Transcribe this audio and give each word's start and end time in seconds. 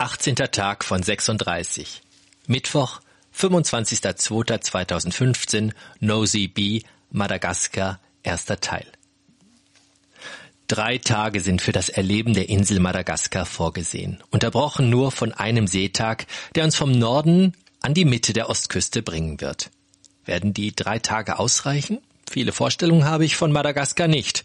18. 0.00 0.34
Tag 0.34 0.82
von 0.82 1.00
36. 1.02 2.00
Mittwoch, 2.46 3.02
25.02.2015, 3.36 5.72
Nosy 6.00 6.48
B, 6.48 6.80
Madagaskar, 7.10 8.00
erster 8.22 8.60
Teil. 8.60 8.86
Drei 10.68 10.96
Tage 10.96 11.42
sind 11.42 11.60
für 11.60 11.72
das 11.72 11.90
Erleben 11.90 12.32
der 12.32 12.48
Insel 12.48 12.80
Madagaskar 12.80 13.44
vorgesehen, 13.44 14.24
unterbrochen 14.30 14.88
nur 14.88 15.12
von 15.12 15.34
einem 15.34 15.66
Seetag, 15.66 16.26
der 16.54 16.64
uns 16.64 16.76
vom 16.76 16.92
Norden 16.92 17.52
an 17.82 17.92
die 17.92 18.06
Mitte 18.06 18.32
der 18.32 18.48
Ostküste 18.48 19.02
bringen 19.02 19.42
wird. 19.42 19.68
Werden 20.24 20.54
die 20.54 20.74
drei 20.74 20.98
Tage 20.98 21.38
ausreichen? 21.38 21.98
Viele 22.30 22.52
Vorstellungen 22.52 23.04
habe 23.04 23.26
ich 23.26 23.36
von 23.36 23.52
Madagaskar 23.52 24.08
nicht. 24.08 24.44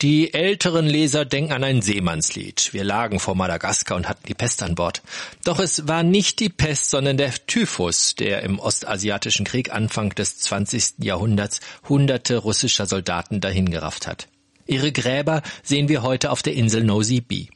Die 0.00 0.34
älteren 0.34 0.86
Leser 0.86 1.24
denken 1.24 1.52
an 1.52 1.62
ein 1.62 1.82
Seemannslied. 1.82 2.72
Wir 2.72 2.82
lagen 2.82 3.20
vor 3.20 3.36
Madagaskar 3.36 3.96
und 3.96 4.08
hatten 4.08 4.26
die 4.26 4.34
Pest 4.34 4.62
an 4.62 4.74
Bord. 4.74 5.02
Doch 5.44 5.60
es 5.60 5.86
war 5.86 6.02
nicht 6.02 6.40
die 6.40 6.48
Pest, 6.48 6.90
sondern 6.90 7.16
der 7.16 7.32
Typhus, 7.46 8.16
der 8.16 8.42
im 8.42 8.58
Ostasiatischen 8.58 9.44
Krieg 9.44 9.72
Anfang 9.72 10.10
des 10.10 10.38
20. 10.38 10.94
Jahrhunderts 10.98 11.60
hunderte 11.88 12.38
russischer 12.38 12.86
Soldaten 12.86 13.40
dahingerafft 13.40 14.06
hat. 14.06 14.28
Ihre 14.66 14.90
Gräber 14.90 15.42
sehen 15.62 15.88
wir 15.88 16.02
heute 16.02 16.30
auf 16.30 16.42
der 16.42 16.54
Insel 16.54 16.82
Nosy 16.82 17.20
Be. 17.20 17.46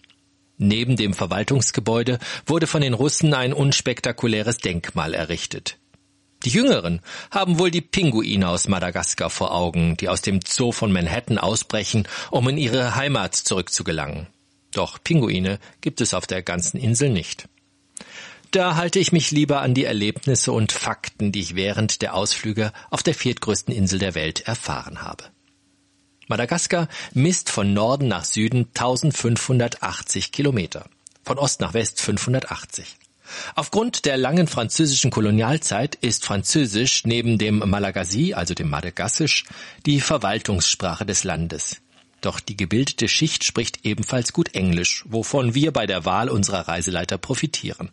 Neben 0.59 0.97
dem 0.97 1.15
Verwaltungsgebäude 1.15 2.19
wurde 2.47 2.67
von 2.67 2.81
den 2.81 2.95
Russen 2.95 3.35
ein 3.35 3.53
unspektakuläres 3.53 4.59
Denkmal 4.59 5.15
errichtet. 5.15 5.79
Die 6.45 6.51
Jüngeren 6.51 7.01
haben 7.31 7.59
wohl 7.59 7.71
die 7.71 7.81
Pinguine 7.81 8.49
aus 8.49 8.69
Madagaskar 8.69 9.31
vor 9.31 9.53
Augen, 9.53 9.97
die 9.97 10.09
aus 10.09 10.23
dem 10.23 10.41
Zoo 10.47 10.73
von 10.73 10.93
Manhattan 10.93 11.39
ausbrechen, 11.39 12.07
um 12.31 12.49
in 12.49 12.59
ihre 12.59 12.95
Heimat 12.95 13.35
zurückzugelangen. 13.35 14.29
Doch 14.73 15.03
Pinguine 15.03 15.59
gibt 15.81 16.01
es 16.01 16.15
auf 16.15 16.27
der 16.27 16.43
ganzen 16.43 16.79
Insel 16.79 17.11
nicht. 17.11 17.49
Da 18.51 18.77
halte 18.77 18.99
ich 18.99 19.13
mich 19.13 19.31
lieber 19.31 19.61
an 19.61 19.75
die 19.75 19.85
Erlebnisse 19.85 20.53
und 20.53 20.73
Fakten, 20.73 21.33
die 21.33 21.41
ich 21.41 21.57
während 21.57 22.01
der 22.03 22.15
Ausflüge 22.15 22.73
auf 22.91 23.03
der 23.03 23.15
viertgrößten 23.15 23.75
Insel 23.75 23.99
der 23.99 24.15
Welt 24.15 24.41
erfahren 24.43 25.03
habe. 25.03 25.25
Madagaskar 26.29 26.89
misst 27.13 27.51
von 27.51 27.73
Norden 27.73 28.09
nach 28.09 28.25
Süden 28.25 28.69
1580 28.75 30.33
Kilometer, 30.33 30.89
von 31.25 31.39
Ost 31.39 31.61
nach 31.61 31.73
West 31.73 32.01
580. 32.01 32.97
Aufgrund 33.55 34.05
der 34.05 34.17
langen 34.17 34.47
französischen 34.47 35.11
Kolonialzeit 35.11 35.95
ist 35.97 36.25
Französisch 36.25 37.05
neben 37.05 37.39
dem 37.39 37.59
Malagasy, 37.59 38.35
also 38.35 38.55
dem 38.55 38.71
Madagassisch, 38.71 39.45
die 39.85 40.01
Verwaltungssprache 40.01 41.07
des 41.07 41.25
Landes. 41.25 41.77
Doch 42.21 42.41
die 42.41 42.57
gebildete 42.57 43.09
Schicht 43.09 43.45
spricht 43.45 43.85
ebenfalls 43.85 44.33
gut 44.33 44.55
Englisch, 44.55 45.05
wovon 45.07 45.55
wir 45.55 45.73
bei 45.73 45.87
der 45.87 46.05
Wahl 46.05 46.29
unserer 46.29 46.67
Reiseleiter 46.67 47.19
profitieren. 47.19 47.91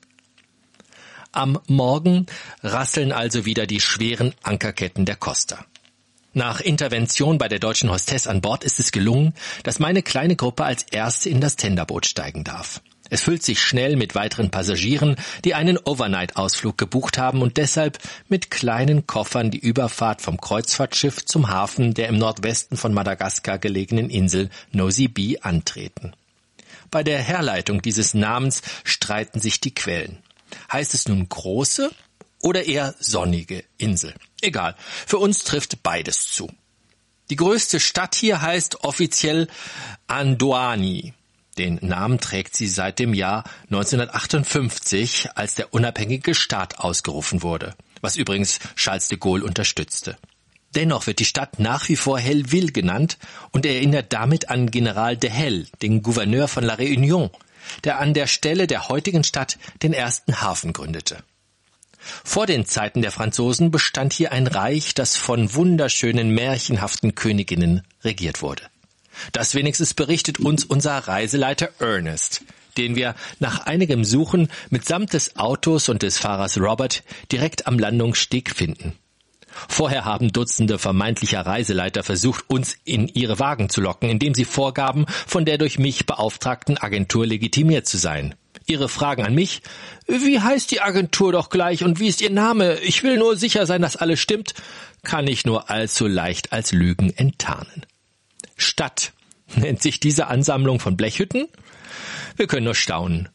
Am 1.32 1.60
Morgen 1.68 2.28
rasseln 2.62 3.12
also 3.12 3.46
wieder 3.46 3.66
die 3.66 3.80
schweren 3.80 4.34
Ankerketten 4.44 5.06
der 5.06 5.16
Costa. 5.16 5.66
Nach 6.34 6.62
Intervention 6.62 7.38
bei 7.38 7.48
der 7.48 7.60
deutschen 7.60 7.92
Hostess 7.92 8.26
an 8.26 8.42
Bord 8.42 8.64
ist 8.64 8.80
es 8.80 8.92
gelungen, 8.92 9.34
dass 9.64 9.80
meine 9.80 10.02
kleine 10.02 10.36
Gruppe 10.36 10.64
als 10.64 10.84
erste 10.84 11.30
in 11.30 11.42
das 11.42 11.56
Tenderboot 11.56 12.08
steigen 12.08 12.44
darf. 12.44 12.82
Es 13.14 13.22
füllt 13.22 13.44
sich 13.44 13.62
schnell 13.62 13.96
mit 13.96 14.16
weiteren 14.16 14.50
Passagieren, 14.50 15.18
die 15.46 15.54
einen 15.54 15.78
Overnight-Ausflug 15.78 16.80
gebucht 16.80 17.20
haben 17.20 17.44
und 17.44 17.58
deshalb 17.58 18.00
mit 18.28 18.50
kleinen 18.50 19.06
Koffern 19.06 19.52
die 19.52 19.60
Überfahrt 19.60 20.24
vom 20.24 20.42
Kreuzfahrtschiff 20.42 21.24
zum 21.24 21.52
Hafen 21.52 21.94
der 21.94 22.08
im 22.08 22.18
Nordwesten 22.18 22.76
von 22.76 22.92
Madagaskar 22.92 23.60
gelegenen 23.60 24.10
Insel 24.10 24.50
Nosy 24.72 25.10
Be 25.10 25.36
antreten. 25.44 26.16
Bei 26.90 27.04
der 27.04 27.20
Herleitung 27.20 27.84
dieses 27.84 28.16
Namens 28.16 28.64
streiten 28.84 29.40
sich 29.40 29.62
die 29.62 29.76
Quellen. 29.76 30.18
Heißt 30.72 30.96
es 30.96 31.08
nun 31.08 31.30
große 31.30 31.92
oder 32.42 32.66
eher 32.66 32.96
sonnige 33.00 33.64
Insel? 33.78 34.16
Egal, 34.42 34.76
für 35.06 35.20
uns 35.20 35.44
trifft 35.44 35.84
beides 35.84 36.32
zu. 36.32 36.50
Die 37.30 37.36
größte 37.36 37.80
Stadt 37.80 38.16
hier 38.16 38.42
heißt 38.42 38.84
offiziell 38.84 39.50
Andoani. 40.08 41.14
Den 41.58 41.78
Namen 41.82 42.20
trägt 42.20 42.56
sie 42.56 42.68
seit 42.68 43.00
dem 43.00 43.14
Jahr 43.14 43.44
1958, 43.66 45.30
als 45.36 45.56
der 45.56 45.74
unabhängige 45.74 46.34
Staat 46.34 46.80
ausgerufen 46.80 47.44
wurde, 47.44 47.76
was 48.02 48.16
übrigens 48.16 48.60
Charles 48.76 49.08
de 49.08 49.20
Gaulle 49.20 49.46
unterstützte. 49.46 50.18
Dennoch 50.76 51.06
wird 51.06 51.20
die 51.20 51.26
Stadt 51.26 51.60
nach 51.60 51.88
wie 51.90 51.96
vor 51.96 52.20
Helleville 52.20 52.72
genannt 52.72 53.20
und 53.52 53.66
erinnert 53.66 54.12
damit 54.12 54.50
an 54.50 54.72
General 54.72 55.16
de 55.16 55.30
Hell, 55.30 55.68
den 55.84 56.02
Gouverneur 56.02 56.48
von 56.48 56.64
La 56.64 56.74
Réunion, 56.74 57.30
der 57.84 58.00
an 58.00 58.16
der 58.16 58.26
Stelle 58.26 58.66
der 58.66 58.90
heutigen 58.90 59.24
Stadt 59.24 59.60
den 59.84 59.94
ersten 59.94 60.42
Hafen 60.42 60.74
gründete. 60.74 61.24
Vor 62.24 62.48
den 62.48 62.66
Zeiten 62.66 63.02
der 63.02 63.12
Franzosen 63.12 63.70
bestand 63.70 64.14
hier 64.14 64.32
ein 64.32 64.48
Reich, 64.48 64.94
das 64.94 65.16
von 65.16 65.54
wunderschönen, 65.54 66.32
märchenhaften 66.32 67.16
Königinnen 67.16 67.84
regiert 68.04 68.42
wurde. 68.42 68.64
Das 69.32 69.56
wenigstens 69.56 69.94
berichtet 69.94 70.40
uns 70.40 70.66
unser 70.66 70.98
Reiseleiter 70.98 71.70
Ernest, 71.80 72.42
den 72.78 72.96
wir 72.96 73.16
nach 73.40 73.66
einigem 73.66 74.04
Suchen 74.04 74.50
mitsamt 74.70 75.14
des 75.14 75.36
Autos 75.36 75.90
und 75.90 76.04
des 76.04 76.18
Fahrers 76.18 76.60
Robert 76.60 77.04
direkt 77.32 77.68
am 77.68 77.80
Landungssteg 77.80 78.52
finden. 78.52 78.94
Vorher 79.68 80.06
haben 80.06 80.32
Dutzende 80.32 80.80
vermeintlicher 80.80 81.46
Reiseleiter 81.46 82.04
versucht, 82.04 82.46
uns 82.50 82.76
in 82.86 83.08
ihre 83.08 83.40
Wagen 83.40 83.70
zu 83.70 83.82
locken, 83.82 84.10
indem 84.10 84.34
sie 84.34 84.46
vorgaben, 84.46 85.06
von 85.28 85.46
der 85.46 85.58
durch 85.58 85.80
mich 85.80 86.06
beauftragten 86.06 86.78
Agentur 86.78 87.26
legitimiert 87.26 87.86
zu 87.86 87.98
sein. 87.98 88.36
Ihre 88.66 88.90
Fragen 88.90 89.24
an 89.26 89.36
mich, 89.36 89.62
wie 90.08 90.40
heißt 90.40 90.72
die 90.72 90.82
Agentur 90.82 91.32
doch 91.32 91.50
gleich 91.50 91.84
und 91.84 92.00
wie 92.00 92.08
ist 92.08 92.22
Ihr 92.22 92.30
Name? 92.30 92.80
Ich 92.80 93.04
will 93.04 93.18
nur 93.18 93.36
sicher 93.36 93.66
sein, 93.66 93.82
dass 93.82 93.98
alles 93.98 94.20
stimmt, 94.20 94.54
kann 95.04 95.28
ich 95.28 95.46
nur 95.46 95.70
allzu 95.70 96.08
leicht 96.08 96.54
als 96.54 96.72
Lügen 96.72 97.14
enttarnen. 97.16 97.86
Stadt 98.58 99.14
nennt 99.56 99.82
sich 99.82 100.00
diese 100.00 100.28
Ansammlung 100.28 100.80
von 100.80 100.98
Blechhütten? 100.98 101.48
Wir 102.36 102.48
können 102.48 102.66
nur 102.66 102.76
staunen. 102.76 103.30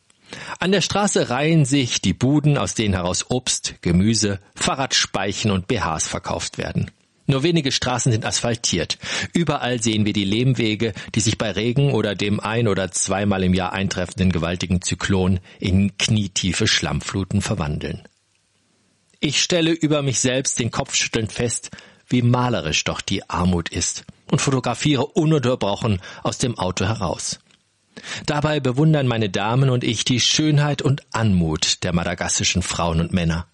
An 0.59 0.73
der 0.73 0.81
Straße 0.81 1.31
reihen 1.31 1.65
sich 1.65 2.03
die 2.03 2.13
Buden, 2.13 2.59
aus 2.59 2.75
denen 2.75 2.95
heraus 2.95 3.31
Obst, 3.31 3.77
Gemüse, 3.81 4.41
Fahrradspeichen 4.55 5.51
und 5.51 5.69
BHs 5.69 6.07
verkauft 6.07 6.59
werden. 6.59 6.91
Nur 7.27 7.43
wenige 7.43 7.73
Straßen 7.73 8.11
sind 8.11 8.25
asphaltiert. 8.25 8.99
Überall 9.35 9.83
sehen 9.83 10.07
wir 10.07 10.15
die 10.15 10.25
Lehmwege, 10.25 10.95
die 11.15 11.21
sich 11.21 11.37
bei 11.37 11.51
Regen 11.51 11.93
oder 11.93 12.15
dem 12.15 12.41
ein- 12.41 12.69
oder 12.69 12.91
zweimal 12.91 13.45
im 13.45 13.53
Jahr 13.53 13.73
eintreffenden 13.73 14.33
gewaltigen 14.33 14.81
Zyklon 14.81 15.41
in 15.61 15.97
knietiefe 15.99 16.67
Schlammfluten 16.67 17.43
verwandeln. 17.43 18.03
Ich 19.21 19.43
stelle 19.43 19.73
über 19.73 20.03
mich 20.03 20.21
selbst 20.21 20.59
den 20.59 20.71
Kopfschütteln 20.71 21.29
fest, 21.29 21.71
wie 22.07 22.23
malerisch 22.23 22.85
doch 22.85 23.03
die 23.03 23.29
Armut 23.29 23.69
ist 23.69 24.07
und 24.31 24.41
fotografiere 24.41 25.07
ununterbrochen 25.07 26.01
aus 26.23 26.39
dem 26.39 26.59
Auto 26.59 26.85
heraus. 26.85 27.41
Dabei 28.27 28.61
bewundern 28.61 29.07
meine 29.07 29.29
Damen 29.29 29.71
und 29.71 29.85
ich 29.85 30.05
die 30.05 30.21
Schönheit 30.21 30.83
und 30.83 31.03
Anmut 31.13 31.83
der 31.83 31.93
madagassischen 31.93 32.63
Frauen 32.63 33.01
und 33.01 33.13
Männer. 33.13 33.47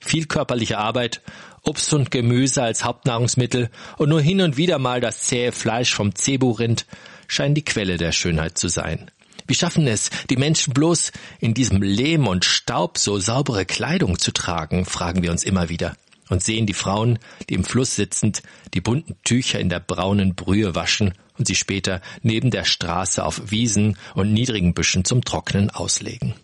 Viel 0.00 0.26
körperliche 0.26 0.78
Arbeit 0.78 1.20
Obst 1.62 1.92
und 1.92 2.10
Gemüse 2.10 2.62
als 2.62 2.84
Hauptnahrungsmittel 2.84 3.68
und 3.96 4.08
nur 4.08 4.20
hin 4.20 4.40
und 4.40 4.56
wieder 4.56 4.78
mal 4.78 5.00
das 5.00 5.22
zähe 5.22 5.52
Fleisch 5.52 5.92
vom 5.92 6.14
Cebu-Rind 6.14 6.86
scheinen 7.26 7.54
die 7.54 7.64
Quelle 7.64 7.96
der 7.96 8.12
Schönheit 8.12 8.56
zu 8.56 8.68
sein. 8.68 9.10
Wie 9.46 9.54
schaffen 9.54 9.86
es 9.86 10.10
die 10.30 10.36
Menschen 10.36 10.72
bloß, 10.72 11.12
in 11.40 11.54
diesem 11.54 11.82
Lehm 11.82 12.26
und 12.26 12.44
Staub 12.44 12.96
so 12.96 13.18
saubere 13.18 13.66
Kleidung 13.66 14.18
zu 14.18 14.32
tragen, 14.32 14.84
fragen 14.84 15.22
wir 15.22 15.30
uns 15.30 15.42
immer 15.42 15.68
wieder 15.68 15.96
und 16.28 16.42
sehen 16.42 16.66
die 16.66 16.74
Frauen, 16.74 17.18
die 17.48 17.54
im 17.54 17.64
Fluss 17.64 17.96
sitzend 17.96 18.42
die 18.74 18.80
bunten 18.80 19.16
Tücher 19.24 19.60
in 19.60 19.68
der 19.68 19.80
braunen 19.80 20.34
Brühe 20.34 20.74
waschen 20.74 21.14
und 21.38 21.46
sie 21.46 21.54
später 21.54 22.00
neben 22.22 22.50
der 22.50 22.64
Straße 22.64 23.24
auf 23.24 23.50
Wiesen 23.50 23.96
und 24.14 24.32
niedrigen 24.32 24.74
Büschen 24.74 25.04
zum 25.04 25.24
Trocknen 25.24 25.70
auslegen. 25.70 26.34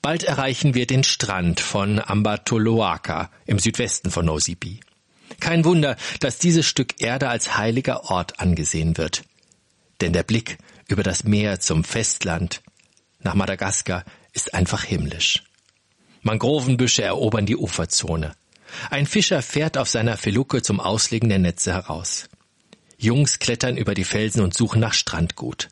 Bald 0.00 0.22
erreichen 0.22 0.74
wir 0.74 0.86
den 0.86 1.02
Strand 1.02 1.60
von 1.60 1.98
Ambatoloaka 1.98 3.30
im 3.46 3.58
Südwesten 3.58 4.10
von 4.10 4.26
Nosy 4.26 4.56
Kein 5.40 5.64
Wunder, 5.64 5.96
dass 6.20 6.38
dieses 6.38 6.66
Stück 6.66 7.00
Erde 7.02 7.28
als 7.28 7.56
heiliger 7.56 8.04
Ort 8.04 8.40
angesehen 8.40 8.96
wird. 8.96 9.24
Denn 10.00 10.12
der 10.12 10.22
Blick 10.22 10.58
über 10.86 11.02
das 11.02 11.24
Meer 11.24 11.60
zum 11.60 11.84
Festland 11.84 12.62
nach 13.20 13.34
Madagaskar 13.34 14.04
ist 14.32 14.54
einfach 14.54 14.84
himmlisch. 14.84 15.42
Mangrovenbüsche 16.22 17.02
erobern 17.02 17.46
die 17.46 17.56
Uferzone. 17.56 18.34
Ein 18.90 19.06
Fischer 19.06 19.42
fährt 19.42 19.78
auf 19.78 19.88
seiner 19.88 20.16
Feluke 20.16 20.62
zum 20.62 20.80
Auslegen 20.80 21.28
der 21.28 21.38
Netze 21.38 21.72
heraus. 21.72 22.28
Jungs 22.98 23.38
klettern 23.38 23.76
über 23.76 23.94
die 23.94 24.04
Felsen 24.04 24.42
und 24.42 24.54
suchen 24.54 24.80
nach 24.80 24.94
Strandgut 24.94 25.68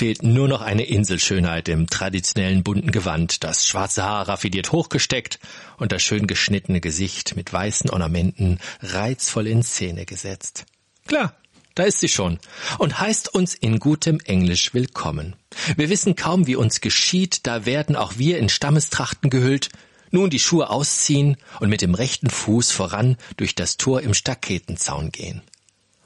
fehlt 0.00 0.22
nur 0.22 0.48
noch 0.48 0.62
eine 0.62 0.84
Inselschönheit 0.84 1.68
im 1.68 1.86
traditionellen 1.86 2.62
bunten 2.62 2.90
Gewand, 2.90 3.44
das 3.44 3.66
schwarze 3.66 4.02
Haar 4.02 4.28
raffiniert 4.28 4.72
hochgesteckt 4.72 5.40
und 5.76 5.92
das 5.92 6.00
schön 6.02 6.26
geschnittene 6.26 6.80
Gesicht 6.80 7.36
mit 7.36 7.52
weißen 7.52 7.90
Ornamenten 7.90 8.60
reizvoll 8.80 9.46
in 9.46 9.62
Szene 9.62 10.06
gesetzt. 10.06 10.64
Klar, 11.06 11.34
da 11.80 11.86
ist 11.86 12.00
sie 12.00 12.10
schon 12.10 12.38
und 12.76 13.00
heißt 13.00 13.34
uns 13.34 13.54
in 13.54 13.78
gutem 13.78 14.20
Englisch 14.20 14.74
willkommen. 14.74 15.34
Wir 15.76 15.88
wissen 15.88 16.14
kaum, 16.14 16.46
wie 16.46 16.54
uns 16.54 16.82
geschieht, 16.82 17.46
da 17.46 17.64
werden 17.64 17.96
auch 17.96 18.18
wir 18.18 18.38
in 18.38 18.50
Stammestrachten 18.50 19.30
gehüllt, 19.30 19.70
nun 20.10 20.28
die 20.28 20.38
Schuhe 20.38 20.68
ausziehen 20.68 21.38
und 21.58 21.70
mit 21.70 21.80
dem 21.80 21.94
rechten 21.94 22.28
Fuß 22.28 22.70
voran 22.70 23.16
durch 23.38 23.54
das 23.54 23.78
Tor 23.78 24.02
im 24.02 24.12
Staketenzaun 24.12 25.10
gehen. 25.10 25.40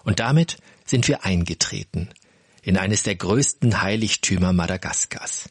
Und 0.04 0.20
damit 0.20 0.58
sind 0.84 1.08
wir 1.08 1.24
eingetreten 1.24 2.08
in 2.62 2.76
eines 2.76 3.02
der 3.02 3.16
größten 3.16 3.82
Heiligtümer 3.82 4.52
Madagaskars. 4.52 5.48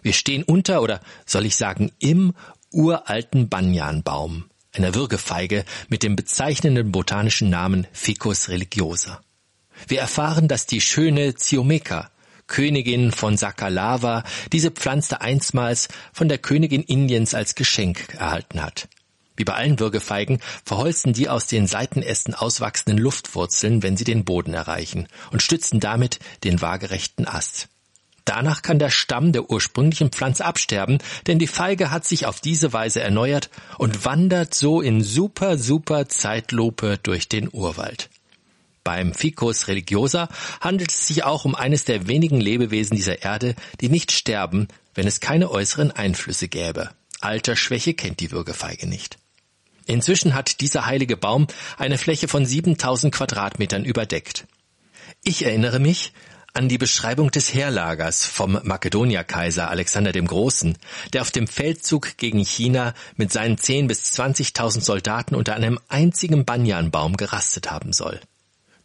Wir 0.00 0.14
stehen 0.14 0.44
unter 0.44 0.80
oder 0.80 1.02
soll 1.26 1.44
ich 1.44 1.56
sagen 1.56 1.92
im 1.98 2.32
uralten 2.72 3.50
Banyanbaum, 3.50 4.44
einer 4.72 4.94
Würgefeige 4.94 5.66
mit 5.90 6.02
dem 6.02 6.16
bezeichnenden 6.16 6.90
botanischen 6.90 7.50
Namen 7.50 7.86
Ficus 7.92 8.48
religiosa. 8.48 9.20
Wir 9.86 10.00
erfahren, 10.00 10.48
dass 10.48 10.66
die 10.66 10.80
schöne 10.80 11.34
Ziomeka, 11.34 12.10
Königin 12.46 13.12
von 13.12 13.36
Sakalava, 13.36 14.24
diese 14.52 14.70
Pflanze 14.70 15.20
einstmals 15.20 15.88
von 16.12 16.28
der 16.28 16.38
Königin 16.38 16.82
Indiens 16.82 17.34
als 17.34 17.54
Geschenk 17.54 18.14
erhalten 18.14 18.62
hat. 18.62 18.88
Wie 19.36 19.44
bei 19.44 19.54
allen 19.54 19.78
Würgefeigen 19.78 20.40
verholzen 20.64 21.12
die 21.12 21.28
aus 21.28 21.46
den 21.46 21.68
Seitenästen 21.68 22.34
auswachsenden 22.34 22.98
Luftwurzeln, 22.98 23.84
wenn 23.84 23.96
sie 23.96 24.04
den 24.04 24.24
Boden 24.24 24.52
erreichen, 24.52 25.06
und 25.30 25.42
stützen 25.42 25.78
damit 25.78 26.18
den 26.42 26.60
waagerechten 26.60 27.28
Ast. 27.28 27.68
Danach 28.24 28.62
kann 28.62 28.78
der 28.78 28.90
Stamm 28.90 29.32
der 29.32 29.48
ursprünglichen 29.48 30.10
Pflanze 30.10 30.44
absterben, 30.44 30.98
denn 31.26 31.38
die 31.38 31.46
Feige 31.46 31.90
hat 31.90 32.04
sich 32.04 32.26
auf 32.26 32.40
diese 32.40 32.72
Weise 32.72 33.00
erneuert 33.00 33.48
und 33.78 34.04
wandert 34.04 34.52
so 34.54 34.82
in 34.82 35.02
super, 35.02 35.56
super 35.56 36.08
Zeitlupe 36.08 36.98
durch 37.00 37.28
den 37.28 37.48
Urwald. 37.50 38.10
Beim 38.88 39.12
Ficus 39.12 39.68
religiosa 39.68 40.30
handelt 40.62 40.92
es 40.92 41.06
sich 41.06 41.22
auch 41.22 41.44
um 41.44 41.54
eines 41.54 41.84
der 41.84 42.08
wenigen 42.08 42.40
Lebewesen 42.40 42.96
dieser 42.96 43.20
Erde, 43.20 43.54
die 43.82 43.90
nicht 43.90 44.12
sterben, 44.12 44.66
wenn 44.94 45.06
es 45.06 45.20
keine 45.20 45.50
äußeren 45.50 45.90
Einflüsse 45.90 46.48
gäbe. 46.48 46.88
Altersschwäche 47.20 47.92
kennt 47.92 48.20
die 48.20 48.30
Würgefeige 48.30 48.86
nicht. 48.86 49.18
Inzwischen 49.84 50.32
hat 50.32 50.62
dieser 50.62 50.86
heilige 50.86 51.18
Baum 51.18 51.48
eine 51.76 51.98
Fläche 51.98 52.28
von 52.28 52.46
7000 52.46 53.14
Quadratmetern 53.14 53.84
überdeckt. 53.84 54.46
Ich 55.22 55.44
erinnere 55.44 55.80
mich 55.80 56.14
an 56.54 56.70
die 56.70 56.78
Beschreibung 56.78 57.30
des 57.30 57.52
Heerlagers 57.52 58.24
vom 58.24 58.58
Makedonierkaiser 58.62 59.68
Alexander 59.68 60.12
dem 60.12 60.26
Großen, 60.26 60.78
der 61.12 61.20
auf 61.20 61.30
dem 61.30 61.46
Feldzug 61.46 62.16
gegen 62.16 62.42
China 62.42 62.94
mit 63.16 63.34
seinen 63.34 63.58
10 63.58 63.86
bis 63.86 64.18
20.000 64.18 64.80
Soldaten 64.80 65.34
unter 65.34 65.56
einem 65.56 65.78
einzigen 65.88 66.46
Banyanbaum 66.46 67.18
gerastet 67.18 67.70
haben 67.70 67.92
soll. 67.92 68.18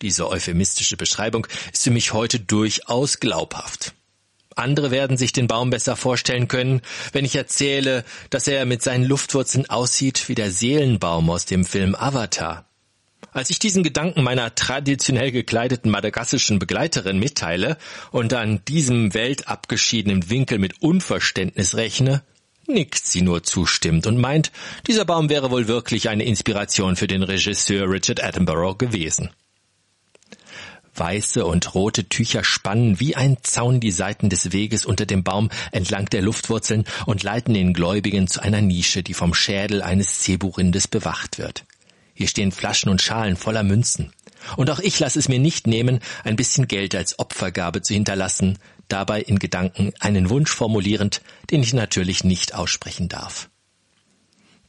Diese 0.04 0.28
euphemistische 0.28 0.98
Beschreibung 0.98 1.48
ist 1.72 1.86
für 1.86 1.92
mich 1.92 2.12
heute 2.12 2.38
durchaus 2.38 3.22
glaubhaft. 3.22 3.94
Andere 4.54 4.92
werden 4.92 5.16
sich 5.16 5.32
den 5.32 5.48
Baum 5.48 5.70
besser 5.70 5.96
vorstellen 5.96 6.50
können, 6.50 6.82
wenn 7.14 7.24
ich 7.24 7.38
erzähle, 7.38 8.04
dass 8.30 8.50
er 8.50 8.66
mit 8.66 8.82
seinen 8.84 9.06
Luftwurzeln 9.06 9.70
aussieht 9.70 10.28
wie 10.28 10.36
der 10.36 10.52
Seelenbaum 10.52 11.30
aus 11.30 11.46
dem 11.46 11.64
Film 11.64 11.96
Avatar. 11.96 12.66
Als 13.32 13.50
ich 13.50 13.60
diesen 13.60 13.82
Gedanken 13.82 14.24
meiner 14.24 14.54
traditionell 14.54 15.32
gekleideten 15.32 15.90
madagassischen 15.90 16.60
Begleiterin 16.60 17.18
mitteile 17.18 17.78
und 18.12 18.34
an 18.34 18.60
diesem 18.68 19.14
weltabgeschiedenen 19.14 20.30
Winkel 20.30 20.60
mit 20.60 20.82
Unverständnis 20.82 21.76
rechne, 21.76 22.24
nickt 22.68 23.06
sie 23.06 23.22
nur 23.22 23.44
zustimmend 23.44 24.06
und 24.06 24.18
meint, 24.18 24.52
dieser 24.86 25.06
Baum 25.06 25.30
wäre 25.30 25.50
wohl 25.50 25.70
wirklich 25.70 26.10
eine 26.10 26.26
Inspiration 26.26 26.98
für 26.98 27.08
den 27.08 27.24
Regisseur 27.24 27.90
Richard 27.90 28.22
Attenborough 28.22 28.78
gewesen. 28.78 29.30
Weiße 30.96 31.46
und 31.46 31.74
rote 31.74 32.08
Tücher 32.08 32.44
spannen 32.44 33.00
wie 33.00 33.16
ein 33.16 33.38
Zaun 33.42 33.80
die 33.80 33.92
Seiten 33.92 34.30
des 34.30 34.52
Weges 34.52 34.86
unter 34.86 35.06
dem 35.06 35.24
Baum 35.24 35.50
entlang 35.72 36.06
der 36.06 36.22
Luftwurzeln 36.22 36.86
und 37.06 37.24
leiten 37.24 37.54
den 37.54 37.74
Gläubigen 37.74 38.28
zu 38.28 38.42
einer 38.42 38.62
Nische, 38.62 39.04
die 39.04 39.14
vom 39.14 39.34
Schädel 39.34 39.82
eines 39.82 40.20
Zeburindes 40.20 40.88
bewacht 40.88 41.38
wird. 41.38 41.66
Hier 42.14 42.28
stehen 42.28 42.52
Flaschen 42.52 42.90
und 42.90 43.02
Schalen 43.02 43.36
voller 43.36 43.64
Münzen. 43.64 44.12
Und 44.58 44.70
auch 44.70 44.80
ich 44.80 45.00
lasse 45.00 45.20
es 45.20 45.30
mir 45.30 45.40
nicht 45.40 45.68
nehmen, 45.68 46.00
ein 46.24 46.36
bisschen 46.36 46.68
Geld 46.68 46.96
als 46.96 47.18
Opfergabe 47.18 47.82
zu 47.82 47.94
hinterlassen, 47.94 48.60
dabei 48.88 49.22
in 49.22 49.40
Gedanken 49.40 49.94
einen 50.00 50.30
Wunsch 50.30 50.52
formulierend, 50.52 51.22
den 51.50 51.64
ich 51.64 51.74
natürlich 51.74 52.24
nicht 52.24 52.54
aussprechen 52.54 53.10
darf. 53.10 53.50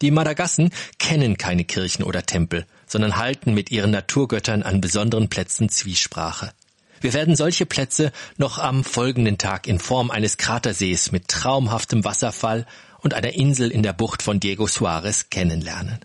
Die 0.01 0.11
Madagassen 0.11 0.71
kennen 0.99 1.37
keine 1.39 1.65
Kirchen 1.65 2.05
oder 2.05 2.25
Tempel, 2.25 2.67
sondern 2.87 3.17
halten 3.17 3.55
mit 3.55 3.71
ihren 3.71 3.91
Naturgöttern 3.91 4.63
an 4.63 4.81
besonderen 4.81 5.29
Plätzen 5.29 5.69
Zwiesprache. 5.69 6.53
Wir 7.01 7.13
werden 7.13 7.37
solche 7.37 7.67
Plätze 7.67 8.13
noch 8.39 8.59
am 8.59 8.83
folgenden 8.83 9.37
Tag 9.37 9.67
in 9.67 9.79
Form 9.79 10.11
eines 10.11 10.39
Kratersees 10.39 11.13
mit 11.13 11.29
traumhaftem 11.29 12.05
Wasserfall 12.05 12.67
und 13.01 13.15
einer 13.15 13.35
Insel 13.35 13.71
in 13.71 13.83
der 13.83 13.93
Bucht 13.93 14.23
von 14.23 14.41
Diego 14.41 14.67
Suarez 14.67 15.29
kennenlernen. 15.29 16.01